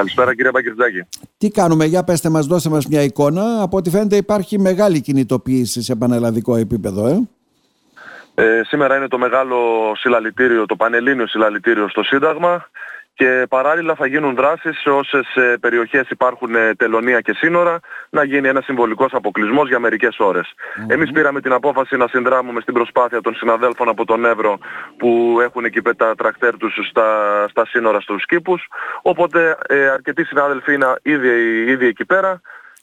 [0.00, 1.06] Καλησπέρα κύριε Μπακυρτζάκη.
[1.38, 3.62] Τι κάνουμε, για πέστε μας, δώστε μας μια εικόνα.
[3.62, 7.28] Από ό,τι φαίνεται υπάρχει μεγάλη κινητοποίηση σε πανελλαδικό επίπεδο, ε.
[8.34, 9.56] Ε, σήμερα είναι το μεγάλο
[9.96, 12.68] συλλαλητήριο, το πανελλήνιο συλλαλητήριο στο Σύνταγμα
[13.14, 17.80] και παράλληλα θα γίνουν δράσεις σε όσες ε, περιοχές υπάρχουν ε, τελωνία και σύνορα
[18.10, 20.16] να γίνει ένας συμβολικός αποκλεισμός για μερικές
[20.86, 24.58] Εμείς πήραμε την απόφαση να συνδράμουμε στην προσπάθεια των συναδέλφων από τον Εύρο
[24.96, 27.08] που έχουν εκεί τα τρακτέρ τους στα,
[27.48, 28.68] στα σύνορα στους κήπους
[29.02, 31.28] οπότε ε, αρκετοί συνάδελφοι είναι ήδη,
[31.66, 32.40] ήδη εκεί πέρα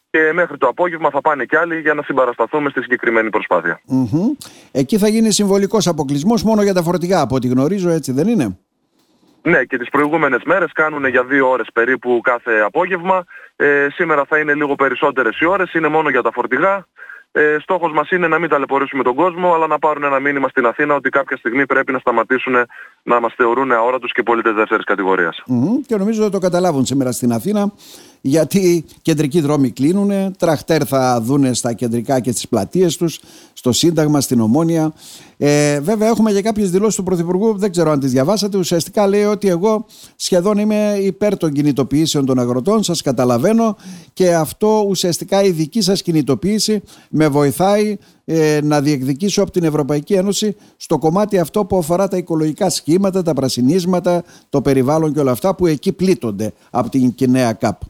[0.09, 3.30] και μέχρι το απόγευμα θα πάνε κι άλλοι για να συμπαρασταθούμε στη συγκεκριμένη
[4.71, 8.57] Εκεί θα γίνει συμβολικός αποκλεισμός μόνο για τα φορτηγά από ό,τι γνωρίζω έτσι δεν είναι;
[9.51, 13.23] Ναι, και τις προηγούμενες μέρες κάνουν για δύο ώρες περίπου κάθε απόγευμα.
[13.55, 16.85] Ε, σήμερα θα είναι λίγο περισσότερες οι ώρες, είναι μόνο για τα φορτηγά.
[17.31, 20.65] Ε, στόχος μας είναι να μην ταλαιπωρήσουμε τον κόσμο, αλλά να πάρουν ένα μήνυμα στην
[20.65, 22.53] Αθήνα ότι κάποια στιγμή πρέπει να σταματήσουν
[23.03, 25.43] να μας θεωρούν αόρατους και πολίτες δεύτερης κατηγορίας.
[25.47, 25.85] Mm-hmm.
[25.88, 27.71] Και νομίζω ότι το καταλάβουν σήμερα στην Αθήνα,
[28.27, 33.19] γιατί κεντρικοί δρόμοι κλείνουν, τραχτέρ θα δούνε στα κεντρικά και στις πλατείες τους,
[33.53, 34.94] στο Σύνταγμα, στην Ομόνια.
[35.38, 39.23] Ε, βέβαια έχουμε και κάποιες δηλώσεις του Πρωθυπουργού, δεν ξέρω αν τις διαβάσατε, ουσιαστικά λέει
[39.23, 43.78] ότι εγώ σχεδόν είμαι υπέρ των κινητοποιήσεων των αγροτών, σας καταλαβαίνω
[44.14, 50.14] και αυτό ουσιαστικά η δική σας κινητοποίηση με βοηθάει ε, να διεκδικήσω από την Ευρωπαϊκή
[50.14, 55.31] Ένωση στο κομμάτι αυτό που αφορά τα οικολογικά σχήματα, τα πρασινίσματα, το περιβάλλον και όλα
[55.31, 57.81] αυτά που εκεί πλήττονται από την κοινέα ΚΑΠ.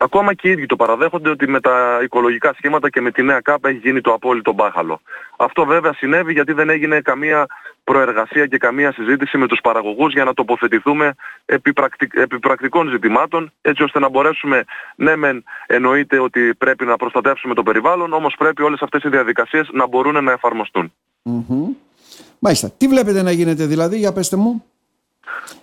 [0.00, 3.40] Ακόμα και οι ίδιοι το παραδέχονται ότι με τα οικολογικά σχήματα και με τη νέα
[3.40, 5.00] ΚΑΠ έχει γίνει το απόλυτο μπάχαλο.
[5.36, 7.46] Αυτό βέβαια συνέβη γιατί δεν έγινε καμία
[7.84, 11.72] προεργασία και καμία συζήτηση με τους παραγωγούς για να τοποθετηθούμε επί,
[12.40, 14.64] πρακτικών ζητημάτων έτσι ώστε να μπορέσουμε,
[14.96, 19.68] ναι μεν εννοείται ότι πρέπει να προστατεύσουμε το περιβάλλον όμως πρέπει όλες αυτές οι διαδικασίες
[19.72, 20.92] να μπορούν να εφαρμοστούν.
[21.24, 21.76] Mm-hmm.
[22.38, 22.70] Μάλιστα.
[22.76, 24.64] Τι βλέπετε να γίνεται δηλαδή, για πέστε μου;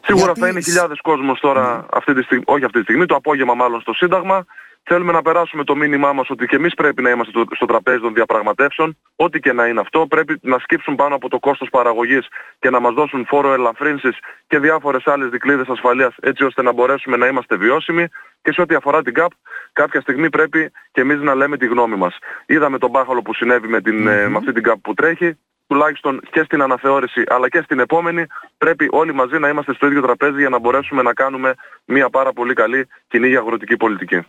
[0.05, 1.83] Σίγουρα θα είναι χιλιάδες κόσμος τώρα, ναι.
[1.91, 4.45] αυτή τη στιγμή, όχι αυτή τη στιγμή, το απόγευμα μάλλον στο Σύνταγμα.
[4.87, 8.13] Θέλουμε να περάσουμε το μήνυμά μας ότι και εμείς πρέπει να είμαστε στο τραπέζι των
[8.13, 10.07] διαπραγματεύσεων, ό,τι και να είναι αυτό.
[10.07, 12.27] Πρέπει να σκύψουν πάνω από το κόστος παραγωγής
[12.59, 14.17] και να μας δώσουν φόρο ελαφρύνσης
[14.47, 18.07] και διάφορες άλλες δικλείδες ασφαλείας έτσι ώστε να μπορέσουμε να είμαστε βιώσιμοι
[18.41, 19.31] και σε ό,τι αφορά την ΚΑΠ
[19.73, 22.17] κάποια στιγμή πρέπει και εμείς να λέμε τη γνώμη μας.
[22.45, 24.27] Είδαμε τον μπάχαλο που συνέβη με, την, mm-hmm.
[24.27, 25.37] με αυτή την ΚΑΠ που τρέχει
[25.67, 28.25] τουλάχιστον και στην αναθεώρηση αλλά και στην επόμενη
[28.57, 31.53] πρέπει όλοι μαζί να είμαστε στο ίδιο τραπέζι για να μπορέσουμε να κάνουμε
[31.85, 34.25] μια πάρα πολύ καλή κοινή αγροτική πολιτική.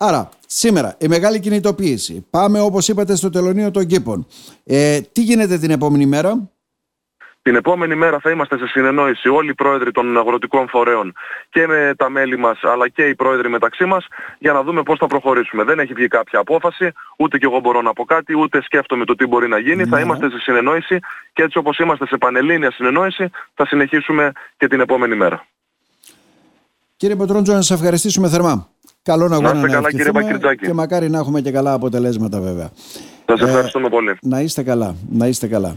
[0.00, 2.26] Άρα, σήμερα η μεγάλη κινητοποίηση.
[2.30, 4.26] Πάμε όπως είπατε στο τελωνίο των κήπων.
[4.64, 6.50] Ε, τι γίνεται την επόμενη μέρα;
[7.48, 11.14] Την επόμενη μέρα θα είμαστε σε συνεννόηση όλοι οι πρόεδροι των αγροτικών φορέων
[11.50, 14.06] και με τα μέλη μας αλλά και οι πρόεδροι μεταξύ μας
[14.38, 15.64] για να δούμε πώς θα προχωρήσουμε.
[15.64, 19.14] Δεν έχει βγει κάποια απόφαση, ούτε και εγώ μπορώ να πω κάτι, ούτε σκέφτομαι το
[19.14, 19.84] τι μπορεί να γίνει.
[19.84, 20.02] Θα ναι.
[20.02, 20.98] είμαστε σε συνεννόηση
[21.32, 25.46] και έτσι όπως είμαστε σε πανελλήνια συνεννόηση θα συνεχίσουμε και την επόμενη μέρα.
[26.96, 28.68] Κύριε Πετρόντζο, να σας ευχαριστήσουμε θερμά.
[29.02, 32.70] Καλό να, να είστε καλά κύριε Και μακάρι να έχουμε και καλά αποτελέσματα βέβαια.
[33.26, 34.16] Σας ευχαριστούμε πολύ.
[34.20, 34.94] Να είστε καλά.
[35.10, 35.76] Να είστε καλά.